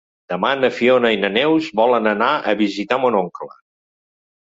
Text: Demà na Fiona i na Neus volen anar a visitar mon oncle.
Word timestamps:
Demà 0.31 0.49
na 0.61 0.71
Fiona 0.77 1.11
i 1.17 1.19
na 1.25 1.31
Neus 1.35 1.69
volen 1.81 2.11
anar 2.15 2.33
a 2.55 2.59
visitar 2.65 3.01
mon 3.07 3.23
oncle. 3.25 3.55